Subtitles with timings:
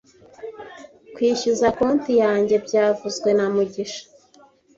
[1.13, 4.03] Kwishyuza konti yanjye byavuzwe na mugisha